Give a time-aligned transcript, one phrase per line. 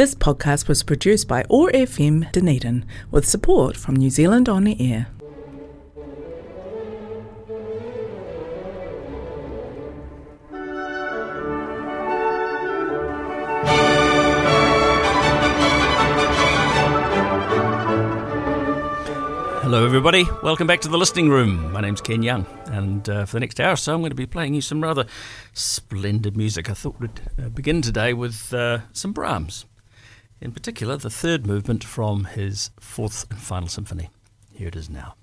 [0.00, 4.74] This podcast was produced by OAR FM Dunedin with support from New Zealand On the
[4.80, 5.08] Air.
[19.60, 20.24] Hello, everybody.
[20.42, 21.70] Welcome back to the listening room.
[21.72, 24.16] My name's Ken Young, and uh, for the next hour or so, I'm going to
[24.16, 25.04] be playing you some rather
[25.52, 26.70] splendid music.
[26.70, 29.66] I thought we'd uh, begin today with uh, some Brahms,
[30.40, 34.10] in particular, the third movement from his fourth and final symphony.
[34.52, 35.14] Here it is now.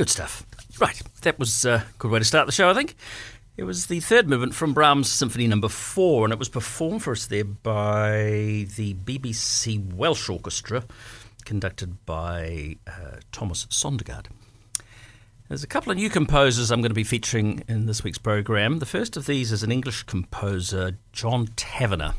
[0.00, 0.46] Good stuff.
[0.80, 2.96] Right, that was a good way to start the show, I think.
[3.58, 5.68] It was the third movement from Brahms' Symphony Number no.
[5.68, 10.84] Four, and it was performed for us there by the BBC Welsh Orchestra,
[11.44, 14.28] conducted by uh, Thomas Sondergaard.
[15.48, 18.78] There's a couple of new composers I'm going to be featuring in this week's program.
[18.78, 22.14] The first of these is an English composer, John Tavener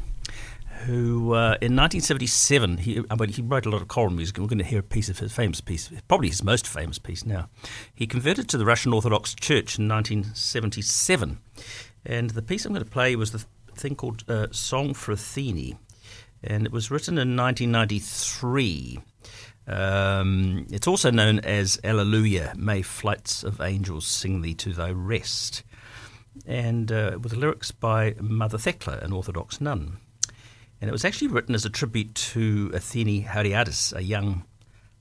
[0.85, 4.37] who uh, in 1977 he I mean, he wrote a lot of choral music.
[4.37, 6.99] and We're going to hear a piece of his famous piece, probably his most famous
[6.99, 7.49] piece now.
[7.93, 11.39] He converted to the Russian Orthodox Church in 1977,
[12.05, 13.45] and the piece I'm going to play was the
[13.75, 15.77] thing called uh, "Song for Athene,"
[16.43, 18.99] and it was written in 1993.
[19.67, 25.63] Um, it's also known as Alleluia, May Flights of Angels Sing Thee to Thy Rest,
[26.45, 29.97] and uh, with lyrics by Mother Thekla, an Orthodox nun.
[30.81, 34.45] And it was actually written as a tribute to Athene Hariades, a young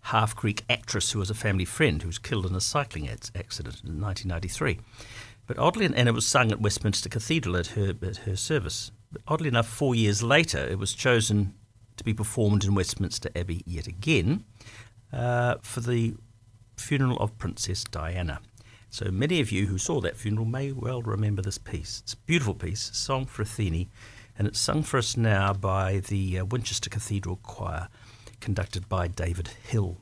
[0.02, 3.82] half Greek actress who was a family friend who was killed in a cycling accident
[3.82, 4.78] in 1993.
[5.46, 8.92] But oddly, and it was sung at Westminster Cathedral at her, at her service.
[9.10, 11.54] But oddly enough, four years later, it was chosen
[11.96, 14.44] to be performed in Westminster Abbey yet again
[15.12, 16.14] uh, for the
[16.76, 18.40] funeral of Princess Diana.
[18.90, 22.00] So many of you who saw that funeral may well remember this piece.
[22.02, 23.88] It's a beautiful piece, Song for Athene
[24.38, 27.88] and it's sung for us now by the uh, Winchester Cathedral Choir,
[28.40, 29.98] conducted by David Hill.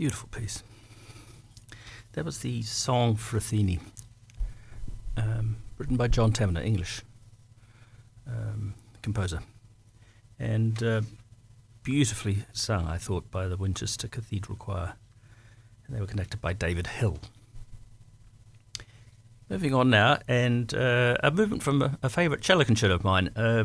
[0.00, 0.62] Beautiful piece.
[2.12, 3.80] That was the song for Athene,
[5.18, 7.02] um, written by John Tavener, English
[8.26, 9.40] um, composer,
[10.38, 11.02] and uh,
[11.82, 14.94] beautifully sung, I thought, by the Winchester Cathedral Choir.
[15.86, 17.18] And they were conducted by David Hill.
[19.50, 23.32] Moving on now, and uh, a movement from a, a favourite cello concerto of mine,
[23.36, 23.64] uh,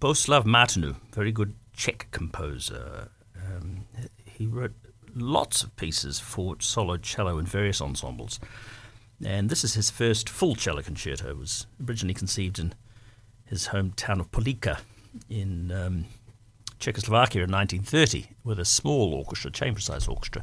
[0.00, 3.10] Bohuslav Martinu, very good Czech composer.
[3.36, 3.84] Um,
[4.24, 4.72] he wrote
[5.14, 8.40] lots of pieces for solo cello and various ensembles,
[9.24, 11.30] and this is his first full cello concerto.
[11.30, 12.74] It was originally conceived in
[13.44, 14.78] his hometown of Polica
[15.28, 16.04] in um,
[16.78, 20.42] Czechoslovakia in 1930 with a small orchestra, chamber-sized orchestra,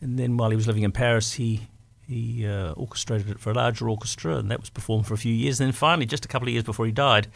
[0.00, 1.68] and then while he was living in Paris, he
[2.06, 5.32] he uh, orchestrated it for a larger orchestra, and that was performed for a few
[5.32, 5.60] years.
[5.60, 7.26] And then finally, just a couple of years before he died,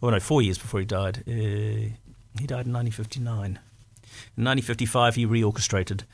[0.00, 3.58] or no, four years before he died, uh, he died in 1959.
[4.40, 6.04] In 1955, he reorchestrated,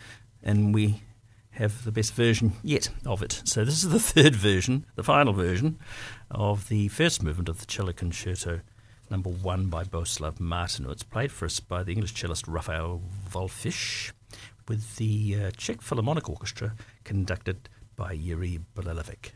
[0.42, 1.00] and we
[1.50, 3.40] have the best version yet of it.
[3.45, 5.78] So this is the third version, the final version
[6.28, 8.62] of the first movement of the cello concerto
[9.12, 10.90] number one by Bohuslav Martinu.
[10.90, 14.11] It's played for us by the English cellist Raphael Wallfisch
[14.66, 19.35] with the uh, Czech Philharmonic Orchestra conducted by Jiří Bělohlávek.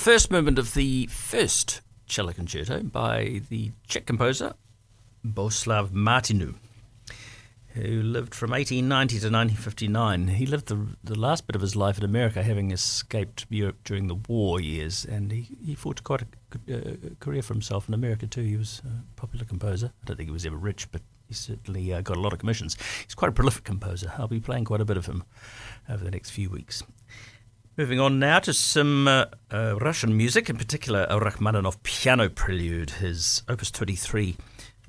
[0.00, 4.54] The first movement of the first cello concerto by the Czech composer
[5.22, 6.54] Bohuslav Martinu,
[7.74, 10.28] who lived from 1890 to 1959.
[10.28, 14.06] He lived the, the last bit of his life in America, having escaped Europe during
[14.06, 17.92] the war years, and he, he fought quite a good uh, career for himself in
[17.92, 18.40] America too.
[18.40, 19.92] He was a popular composer.
[20.02, 22.38] I don't think he was ever rich, but he certainly uh, got a lot of
[22.38, 22.78] commissions.
[23.04, 24.10] He's quite a prolific composer.
[24.16, 25.24] I'll be playing quite a bit of him
[25.90, 26.82] over the next few weeks.
[27.76, 32.90] Moving on now to some uh, uh, Russian music, in particular a Rachmaninoff piano prelude,
[32.90, 34.36] his Opus 23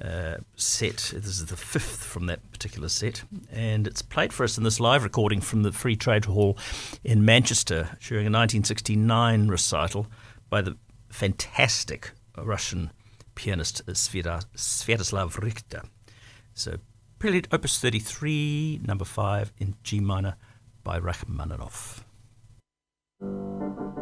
[0.04, 1.14] uh, set.
[1.16, 4.80] This is the fifth from that particular set, and it's played for us in this
[4.80, 6.58] live recording from the Free Trade Hall
[7.04, 10.08] in Manchester during a 1969 recital
[10.50, 10.76] by the
[11.10, 12.92] fantastic Russian
[13.36, 15.84] pianist Sviatoslav Richter.
[16.56, 16.78] So,
[17.20, 20.36] Prelude Opus 33, number 5 in G minor
[20.84, 22.04] by Rachmaninoff.
[23.22, 24.01] It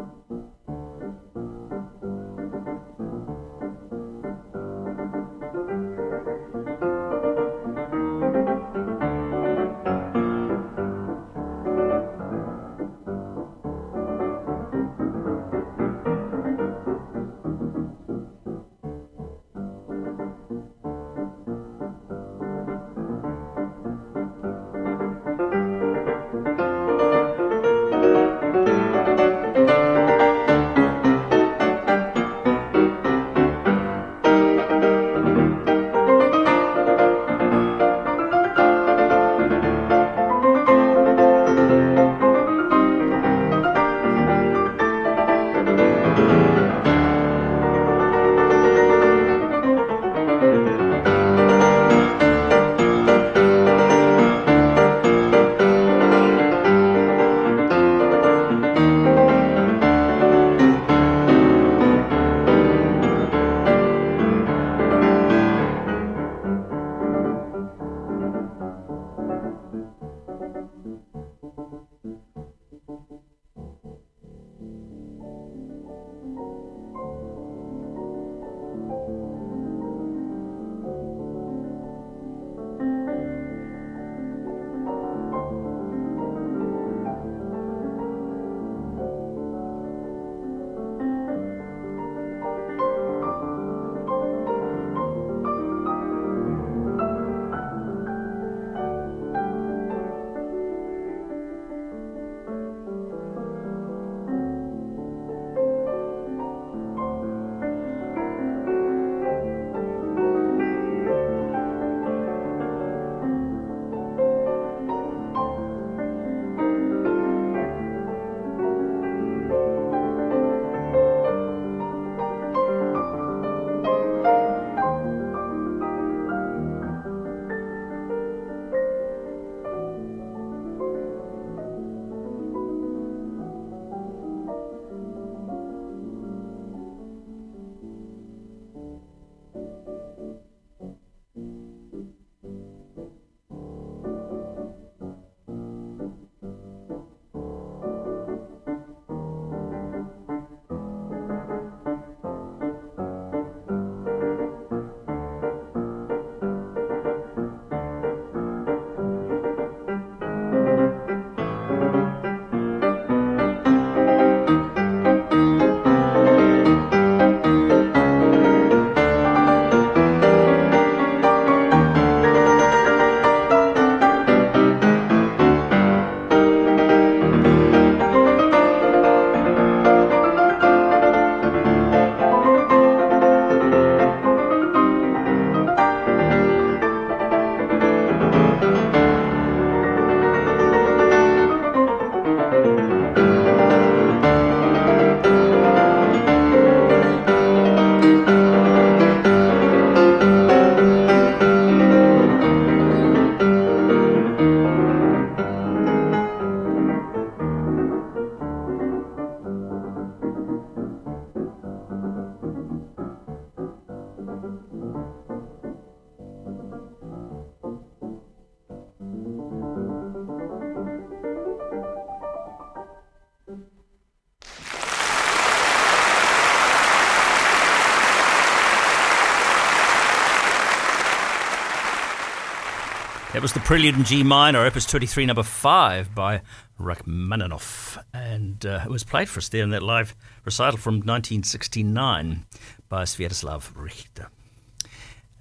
[233.50, 236.42] was the Prelude in G minor, Opus 23, number 5 by
[236.78, 237.98] Rachmaninoff.
[238.14, 242.46] And uh, it was played for us there in that live recital from 1969
[242.88, 244.28] by Sviatoslav Richter.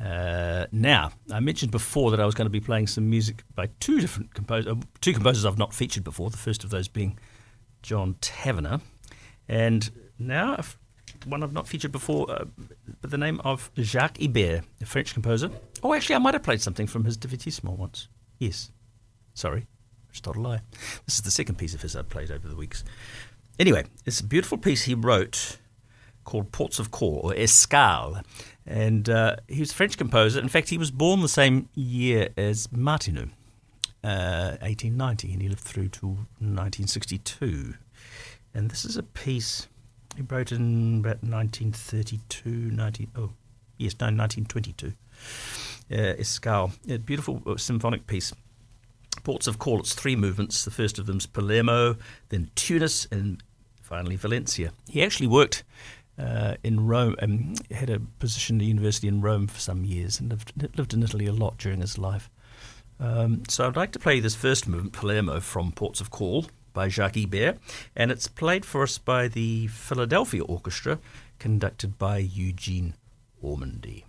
[0.03, 3.69] Uh, now, I mentioned before that I was going to be playing some music by
[3.79, 6.31] two different composers, uh, two composers I've not featured before.
[6.31, 7.19] The first of those being
[7.83, 8.81] John Tavener,
[9.47, 10.57] and now
[11.25, 12.45] one I've not featured before, uh,
[13.01, 16.61] by the name of Jacques Ibert, a French composer Oh, actually, I might have played
[16.61, 18.09] something from his Divertissement once.
[18.37, 18.71] Yes.
[19.33, 19.61] Sorry.
[19.61, 20.61] I just told a lie.
[21.05, 22.83] This is the second piece of his I've played over the weeks.
[23.57, 25.57] Anyway, it's a beautiful piece he wrote
[26.25, 28.23] called Ports of Call, or Escales.
[28.65, 30.39] And uh, he was a French composer.
[30.39, 33.29] In fact, he was born the same year as Martinů,
[34.03, 37.75] uh, 1890, and he lived through to 1962.
[38.53, 39.67] And this is a piece
[40.15, 43.31] he wrote in about 1932, 19, oh,
[43.77, 44.93] yes, no, 1922.
[45.91, 48.33] Uh, Escales, a beautiful uh, symphonic piece.
[49.23, 50.63] Ports of Call, it's three movements.
[50.63, 51.97] The first of them is Palermo,
[52.29, 53.43] then Tunis, and
[53.81, 54.71] finally Valencia.
[54.87, 55.63] He actually worked
[56.17, 60.19] uh, in Rome, um, had a position at the university in Rome for some years,
[60.19, 62.29] and lived, lived in Italy a lot during his life.
[62.99, 66.87] Um, so I'd like to play this first movement, Palermo, from Ports of Call by
[66.87, 67.57] Jacques Ibert,
[67.95, 70.99] and it's played for us by the Philadelphia Orchestra,
[71.39, 72.95] conducted by Eugene
[73.43, 74.03] Ormandy.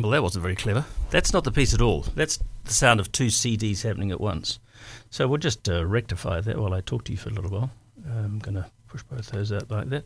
[0.00, 0.86] Well, that wasn't very clever.
[1.10, 2.06] That's not the piece at all.
[2.14, 4.58] That's the sound of two CDs happening at once.
[5.10, 7.70] So we'll just uh, rectify that while I talk to you for a little while.
[8.08, 10.04] I'm going to push both those out like that.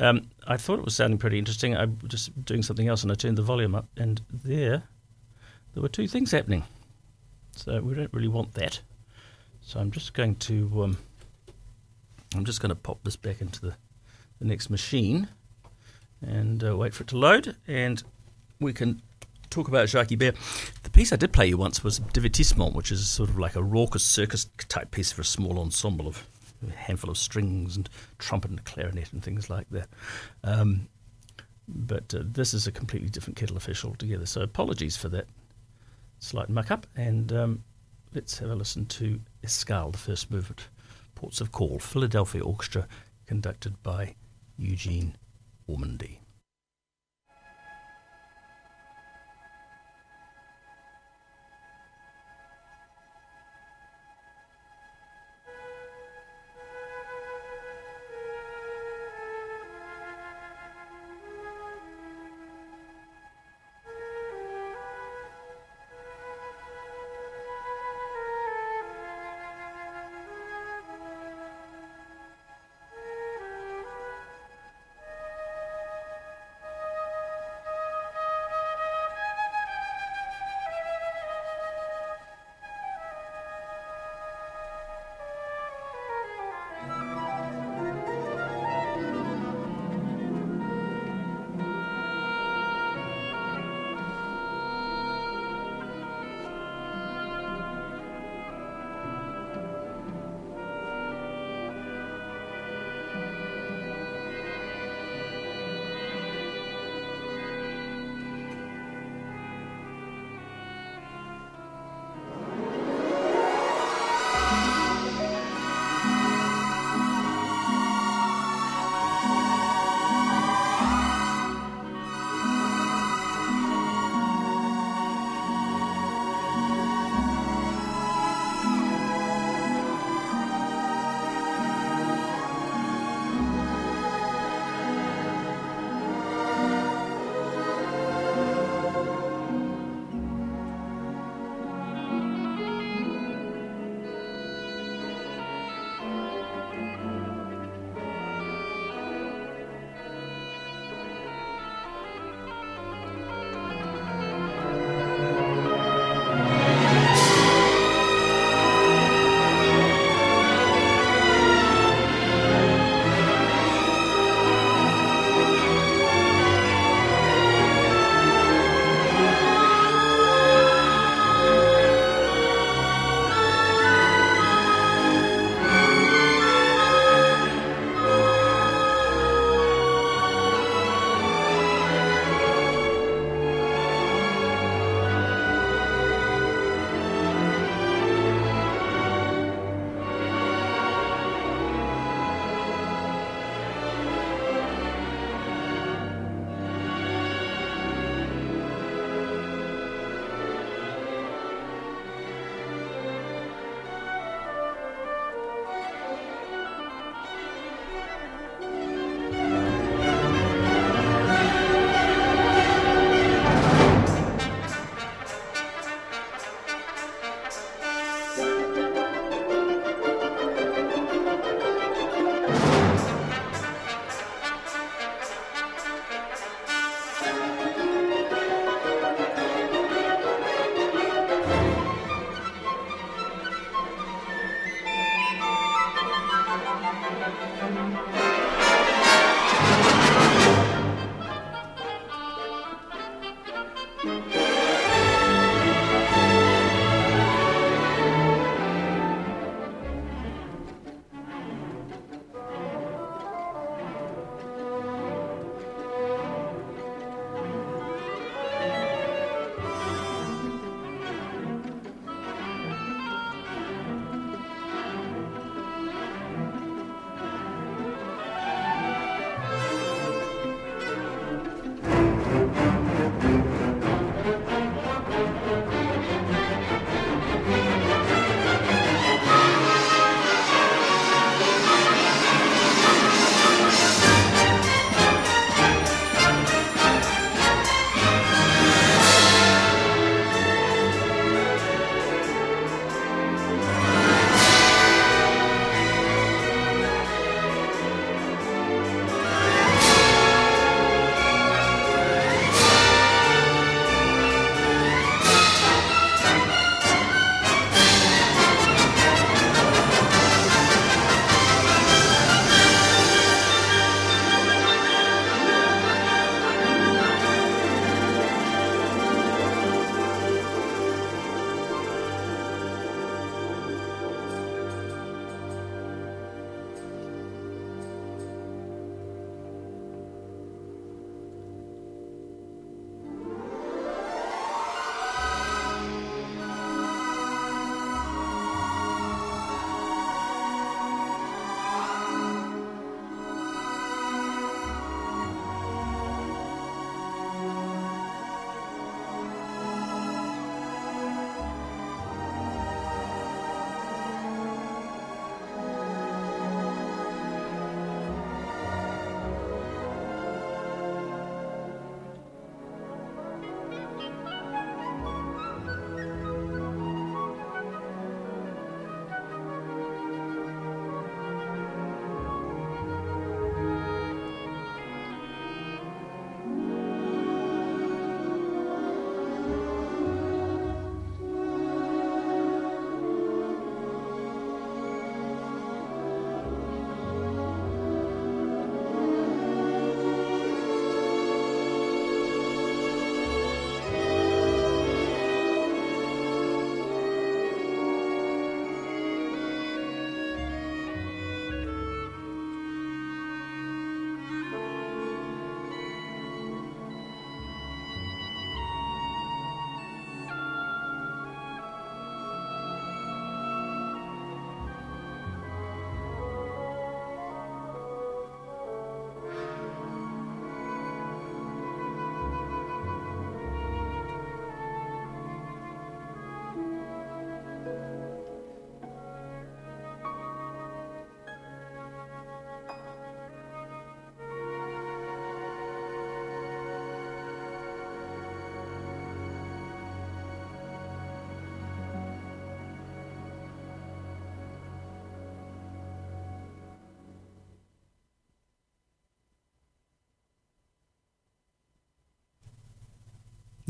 [0.00, 1.76] Um, I thought it was sounding pretty interesting.
[1.76, 4.82] I was just doing something else and I turned the volume up, and there,
[5.74, 6.64] there were two things happening.
[7.54, 8.80] So we don't really want that.
[9.60, 10.98] So I'm just going to, um,
[12.34, 13.74] I'm just going to pop this back into the,
[14.40, 15.28] the next machine
[16.20, 18.02] and uh, wait for it to load, and
[18.58, 19.00] we can
[19.50, 20.36] talk about Jacques Ibert.
[20.82, 23.62] The piece I did play you once was Divertissement, which is sort of like a
[23.62, 26.24] raucous circus type piece for a small ensemble of
[26.66, 29.88] a handful of strings and trumpet and clarinet and things like that.
[30.44, 30.88] Um,
[31.68, 34.26] but uh, this is a completely different kettle of fish altogether.
[34.26, 35.26] So apologies for that
[36.18, 36.86] slight muck up.
[36.96, 37.64] And um,
[38.14, 40.68] let's have a listen to Escales, the first movement,
[41.14, 42.86] Ports of Call, Philadelphia Orchestra,
[43.26, 44.14] conducted by
[44.56, 45.16] Eugene
[45.68, 46.19] Ormandy.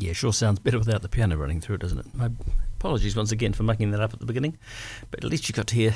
[0.01, 2.15] Yeah, sure sounds better without the piano running through it, doesn't it?
[2.15, 2.31] My
[2.79, 4.57] apologies once again for making that up at the beginning,
[5.11, 5.95] but at least you got to hear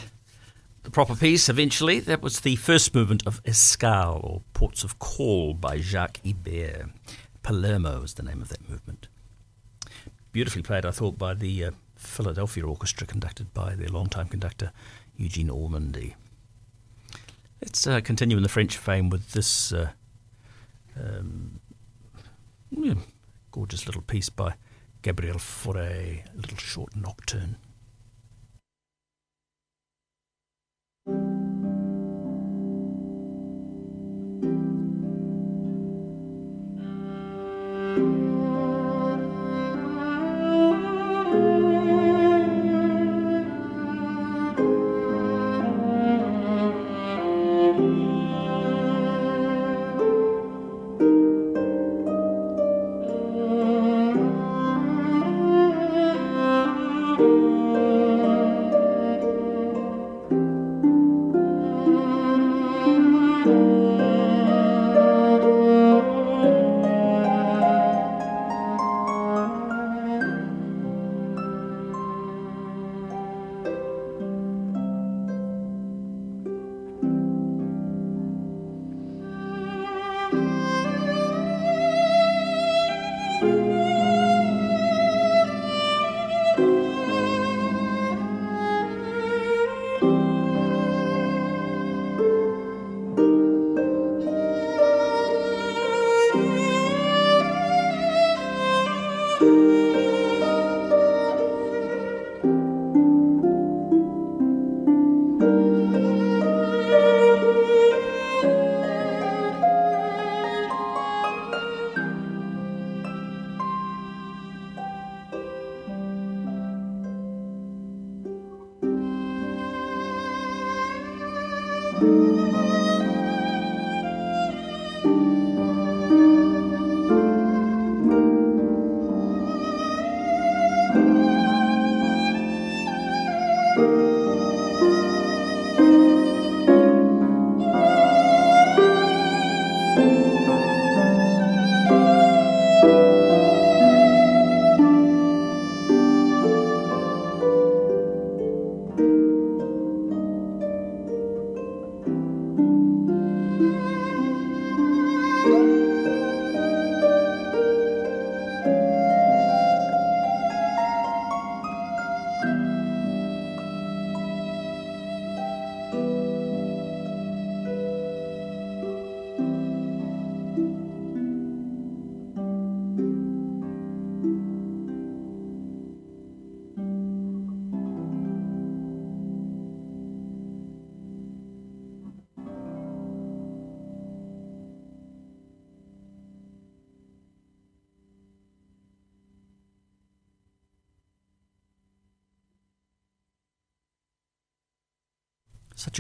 [0.83, 2.01] the proper piece eventually.
[2.01, 6.93] That was the first movement of Escales, or Ports of Call, by Jacques Ibert.
[7.43, 9.09] Palermo is the name of that movement.
[10.33, 14.71] Beautifully played, I thought, by the uh, Philadelphia Orchestra, conducted by their longtime conductor,
[15.17, 16.15] Eugene Ormandy.
[17.63, 19.93] Let's uh, continue in the French fame with this uh,
[21.01, 21.44] um,
[23.55, 24.53] gorgeous little piece by
[25.01, 27.57] Gabriel Fauré, a little short nocturne.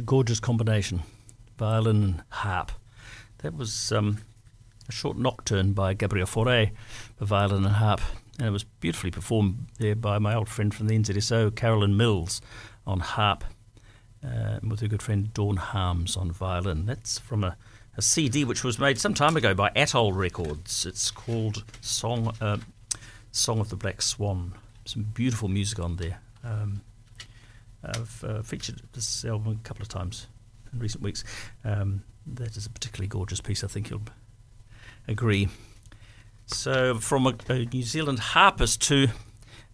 [0.05, 1.02] Gorgeous combination,
[1.57, 2.72] violin and harp.
[3.38, 4.18] That was um,
[4.88, 6.72] a short nocturne by Gabriel Fauré
[7.16, 8.00] for violin and harp,
[8.38, 12.40] and it was beautifully performed there by my old friend from the NZSO, Carolyn Mills,
[12.86, 13.44] on harp,
[14.24, 16.86] uh, with her good friend Dawn Harms on violin.
[16.86, 17.57] That's from a,
[17.96, 20.86] a, CD which was made some time ago by Atoll Records.
[20.86, 22.59] It's called Song uh,
[23.32, 24.55] Song of the Black Swan.
[24.84, 26.20] Some beautiful music on there.
[26.42, 26.82] Um,
[27.85, 30.26] I've uh, featured this album a couple of times
[30.72, 31.24] in recent weeks.
[31.64, 34.03] Um, that is a particularly gorgeous piece, I think you'll
[35.07, 35.49] agree.
[36.47, 39.09] So, from a, a New Zealand harpist to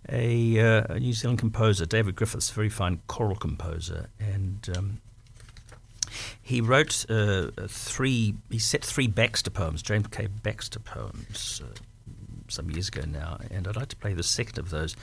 [0.09, 5.01] a, uh, a, New Zealand composer, David Griffiths, very fine choral composer, and um,
[6.41, 8.35] he wrote uh, three.
[8.51, 10.27] He set three Baxter poems, James K.
[10.27, 11.75] Baxter poems, uh,
[12.49, 14.97] some years ago now, and I'd like to play the second of those.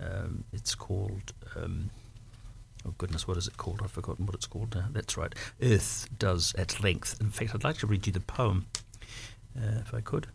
[0.00, 1.32] Um, it's called.
[1.56, 1.90] Um,
[2.86, 3.80] oh goodness, what is it called?
[3.82, 4.86] I've forgotten what it's called now.
[4.90, 5.34] That's right.
[5.62, 7.20] Earth does at length.
[7.20, 8.66] In fact, I'd like to read you the poem,
[9.56, 10.28] uh, if I could.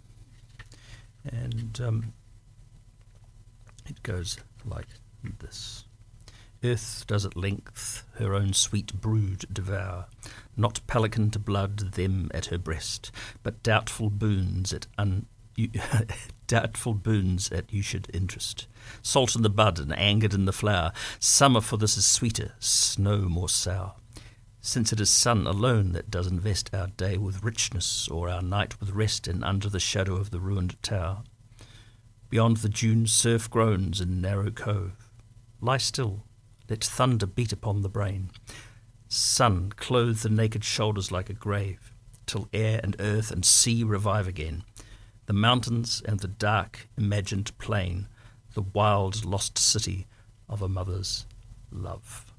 [1.25, 2.13] And um,
[3.87, 4.87] it goes like
[5.39, 5.85] this.
[6.63, 10.07] Earth does at length her own sweet brood devour,
[10.57, 13.11] not pelican to blood them at her breast,
[13.43, 15.27] but doubtful boons at un-
[16.49, 18.67] doubtful boons at you should interest.
[19.03, 20.91] Salt in the bud and angered in the flower.
[21.19, 23.93] Summer for this is sweeter, snow more sour.
[24.59, 28.79] Since it is sun alone that does invest our day with richness, or our night
[28.79, 31.21] with rest, and under the shadow of the ruined tower.
[32.29, 35.11] Beyond the dunes surf groans in narrow cove.
[35.61, 36.25] Lie still,
[36.67, 38.31] let thunder beat upon the brain.
[39.07, 41.93] Sun clothe the naked shoulders like a grave,
[42.25, 44.63] till air and earth and sea revive again.
[45.30, 48.07] The mountains and the dark imagined plain,
[48.55, 50.07] the wild lost city
[50.49, 51.27] of a mother's
[51.69, 52.34] love.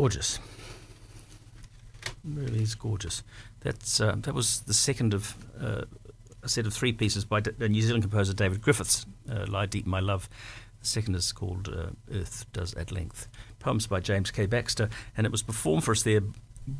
[0.00, 0.38] Gorgeous.
[2.24, 3.22] Really is gorgeous.
[3.60, 5.82] That's uh, that was the second of uh,
[6.42, 9.04] a set of three pieces by D- New Zealand composer David Griffiths.
[9.30, 10.30] Uh, Lie Deep, My Love.
[10.80, 13.28] The second is called uh, Earth Does at Length.
[13.58, 14.46] Poems by James K.
[14.46, 14.88] Baxter,
[15.18, 16.22] and it was performed for us there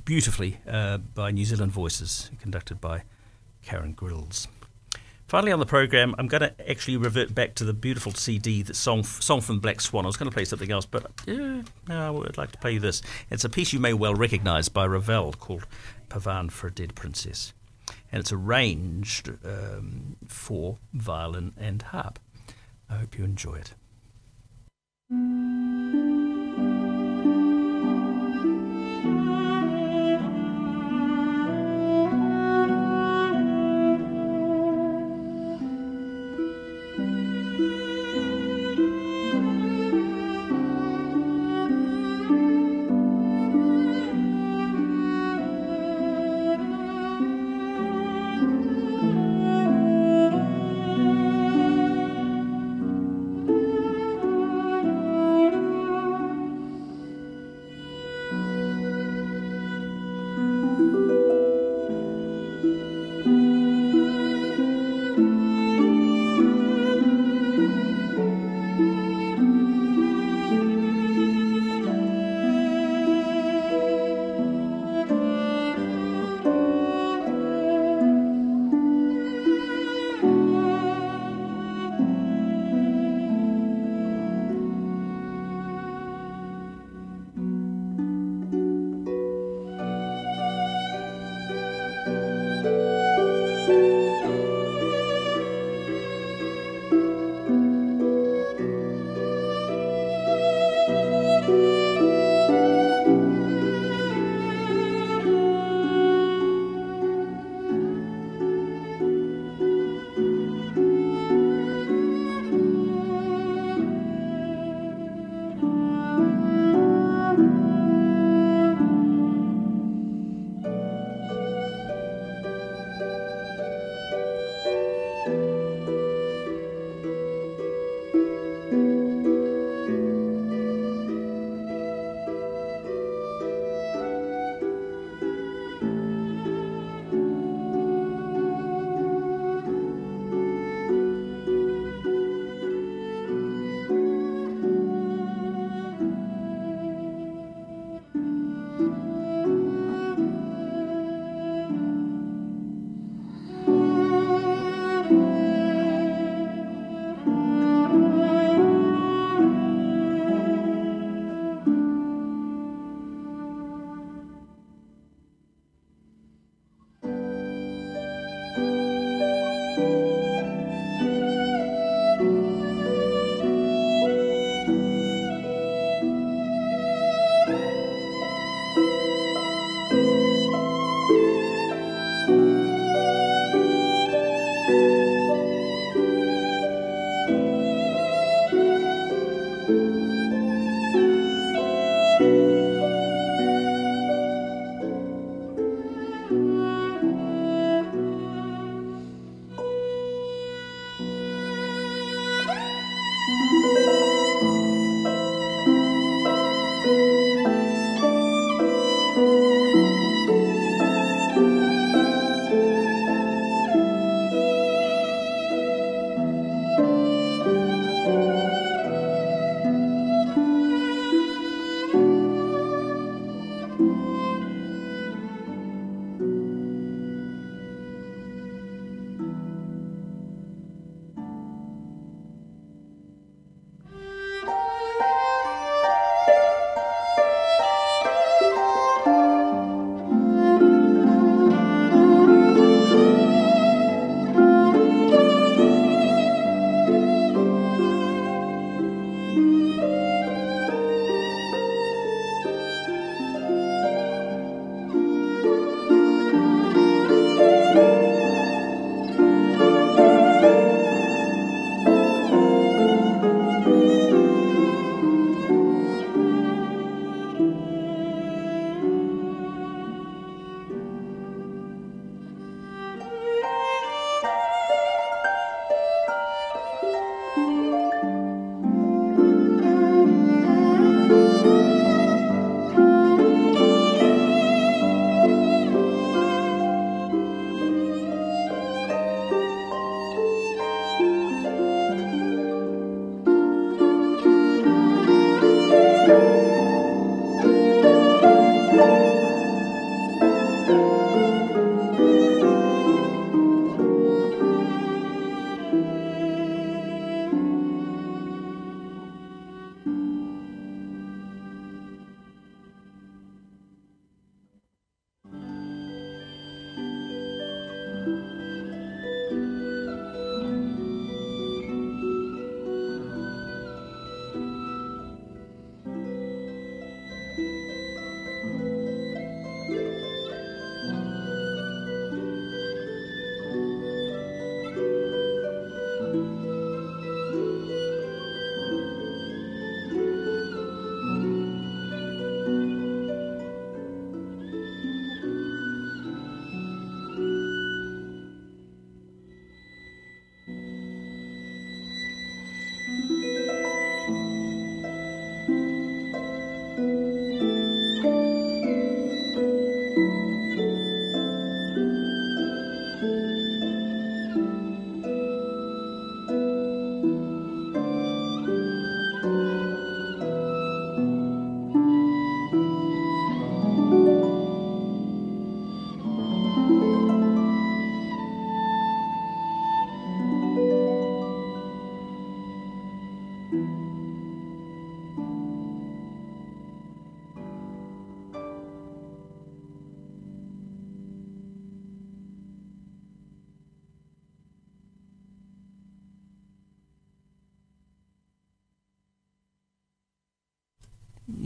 [0.06, 3.02] beautifully uh, by New Zealand Voices, conducted by
[3.60, 4.48] Karen Grylls.
[5.30, 8.74] Finally, on the program, I'm going to actually revert back to the beautiful CD, the
[8.74, 10.04] song, song from Black Swan.
[10.04, 13.00] I was going to play something else, but yeah, no, I'd like to play this.
[13.30, 15.68] It's a piece you may well recognise by Ravel called
[16.08, 17.52] Pavane for a Dead Princess.
[18.10, 22.18] And it's arranged um, for violin and harp.
[22.88, 23.74] I hope you enjoy it.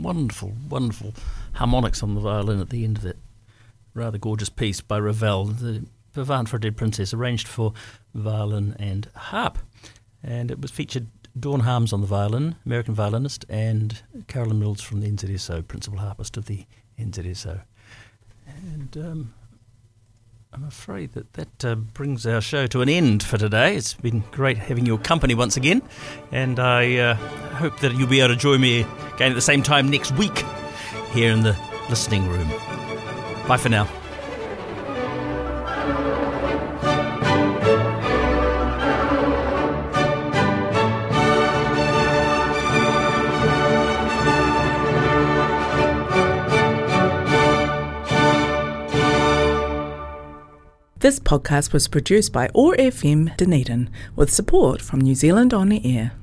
[0.05, 1.15] Wonderful, wonderful
[1.53, 3.17] harmonics on the violin at the end of it.
[3.95, 7.73] rather gorgeous piece by Ravel, the Pavane for a Dead Princess, arranged for
[8.13, 9.57] violin and harp.
[10.21, 11.07] And it was featured
[11.39, 16.37] Dawn Harms on the violin, American violinist, and Carolyn Mills from the NZSO, principal harpist
[16.37, 16.67] of the
[16.99, 17.61] NZSO.
[18.45, 19.33] And um,
[20.53, 23.75] I'm afraid that that uh, brings our show to an end for today.
[23.75, 25.81] It's been great having your company once again,
[26.31, 27.17] and I uh,
[27.55, 28.81] hope that you'll be able to join me
[29.15, 30.45] again at the same time next week
[31.11, 31.57] here in the
[31.89, 32.47] listening room.
[33.47, 33.87] Bye for now.
[51.05, 55.79] This podcast was produced by OAR FM Dunedin with support from New Zealand On the
[55.85, 56.13] Air.